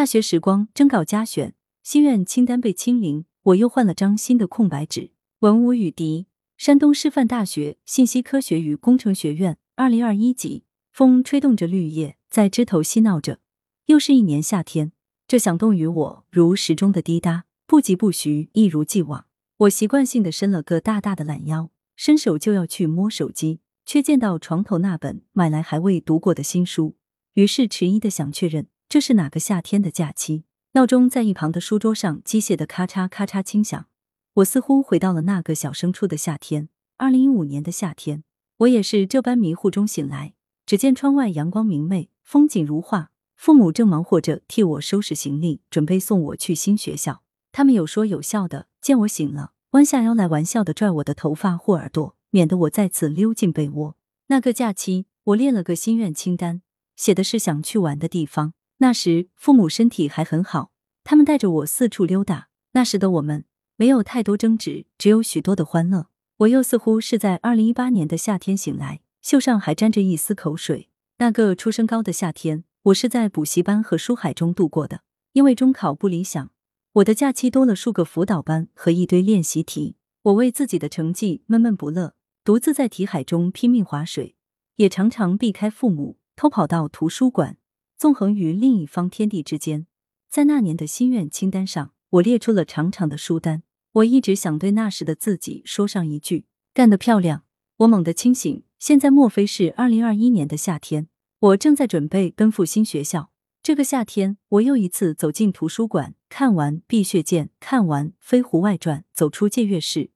[0.00, 1.52] 大学时光征稿加选，
[1.82, 5.10] 心愿清单被清零，我又换了张新的空白纸。
[5.40, 6.26] 文武与敌，
[6.56, 10.64] 山东师范大学信息科学与工程学院，二零二一级。
[10.90, 13.40] 风吹动着绿叶，在枝头嬉闹着。
[13.88, 14.92] 又是一年夏天，
[15.28, 19.26] 这响动于我如时钟的滴答，不疾不徐，一如既往。
[19.58, 26.96] 我习惯性的伸了个大大的懒腰，伸手就要去摸手机，却见到床头那本买来还未读过的新书，
[27.34, 30.42] 于是迟疑的想确认这是哪个夏天的假期。
[30.72, 33.86] 闹钟在一旁的书桌上机械的咔嚓咔嚓轻响，
[34.34, 38.24] 我似乎回到了那个小升初的夏天，二零一五年的夏天。
[38.58, 40.34] 我也是这般迷糊中醒来。
[40.66, 43.12] 只见窗外阳光明媚，风景如画。
[43.36, 47.22] 父母正忙活着替我收拾行李，准备送我去新学校。
[47.52, 53.96] 他们有说有笑的，见我醒了，弯下腰来玩笑的拽我的头发或耳朵，免得我再次溜进被窝。
[54.26, 56.62] 那个假期，我列了个心愿清单，
[56.96, 58.54] 写的是想去玩的地方。
[58.82, 60.72] 那时父母身体还很好，
[61.04, 62.48] 他们带着我四处溜达。
[62.72, 63.44] 那时的我们
[63.76, 66.06] 没有太多争执，只有许多的欢乐。
[66.38, 69.02] 我又似乎是在二零一八年的夏天醒来。
[69.20, 70.88] 袖上还沾着一丝口水。
[71.18, 75.02] 那个初升高的夏天，我是在补习班和书海中度过的。
[75.34, 76.50] 因为中考不理想，
[76.94, 79.96] 我的假期多了数个辅导班和一堆练习题。
[80.22, 84.36] 我为自己的成绩闷闷不乐，独自在题海中拼命划水，
[84.76, 87.58] 也常常避开父母，偷跑到图书馆，
[88.00, 89.86] 纵横于另一方天地之间。
[90.30, 93.62] 在那年的心愿清单上，我列出了长长的书单。
[93.92, 97.44] 我一直想对那时的自己说上一句：“干得漂亮！”
[97.76, 98.62] 我猛地清醒。
[98.78, 101.08] 现在莫非是二零二一年的夏天？
[101.40, 103.30] 我正在准备奔赴新学校。
[103.62, 110.10] 这个夏天，我又一次走进图书馆，看完《碧血剑》，看完《飞狐外传》，走出借阅室，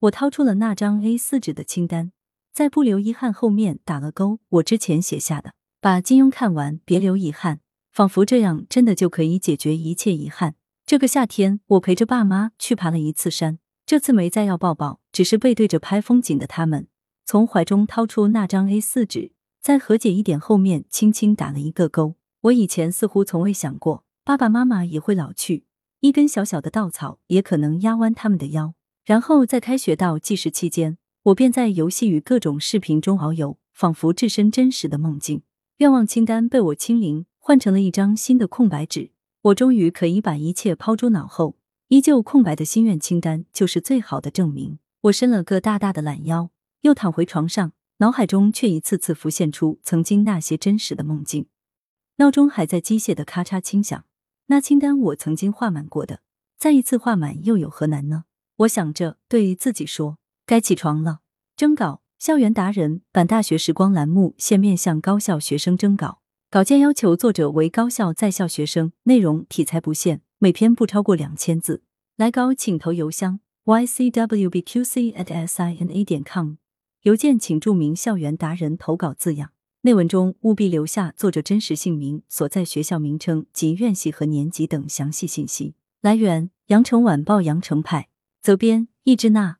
[0.00, 2.12] 我掏出了那张 A 四纸的清单，
[2.52, 4.40] 在不留遗憾后面打了勾。
[4.50, 5.54] 我之前写下的，
[5.84, 7.60] 把金庸看完，别留遗憾，
[7.92, 10.54] 仿佛这样真的就可以解决一切遗憾。
[10.86, 16.88] 这个夏天，我陪着爸妈去爬了一次山，这次没再要抱抱，只是背对着拍风景的他们。
[17.26, 22.14] 从怀中掏出那张 A 四纸，在和解一点后面轻轻打了一个勾。
[22.44, 25.66] 我以前似乎从未想过，爸爸妈妈也会老去，
[26.00, 28.72] 一根小小的稻草也可能压弯他们的腰。
[29.04, 35.42] 然后在开学到计时期间，我便在游戏与各种视频中遨游，仿佛置身真实的梦境。
[35.78, 39.10] 愿望清单被我清零，换成了一张新的空白纸。
[39.42, 41.56] 我终于可以把一切抛诸脑后，
[41.88, 44.78] 依旧空白的心愿清单就是最好的证明。
[45.02, 46.50] 我伸了个大大的懒腰。
[46.82, 51.46] 又躺回床上，脑海中却一次次浮现出曾经那些真实的梦境。
[52.16, 54.04] 闹钟还在机械的咔嚓轻响，
[54.46, 56.20] 那清单我曾经画满过的，
[56.58, 58.24] 再一次画满又有何难呢？
[58.58, 61.20] 我想着，对自己说：“该起床了。”
[61.56, 71.82] 征稿：校园达人版大学时光栏目现面向高校学生征稿，稿件要求作者为高校在校学生，内容题材不限，每篇不超过两千字。
[72.16, 76.54] 来稿请投邮箱：ycwbqc@sina 点 com。
[77.02, 79.50] 邮件请注明“校园达人投稿”字样，
[79.82, 85.74] 内文中务必留下作者真实姓名、所在学校名称及院系和年级等详细信息。
[86.00, 88.08] 来源：羊城晚报羊城派，
[88.40, 89.58] 责编：易之娜。